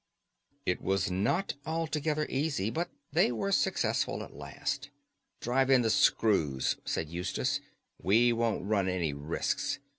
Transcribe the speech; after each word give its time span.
It 0.65 0.81
was 0.81 1.11
not 1.11 1.53
altogether 1.63 2.25
easy, 2.27 2.71
but 2.71 2.89
they 3.11 3.31
were 3.31 3.51
successful 3.51 4.23
at 4.23 4.33
last. 4.35 4.89
"Drive 5.41 5.69
in 5.69 5.83
the 5.83 5.91
screws," 5.91 6.77
said 6.85 7.07
Eustace, 7.07 7.59
"we 8.01 8.33
won't 8.33 8.65
run 8.65 8.87
any 8.89 9.13
risks. 9.13 9.77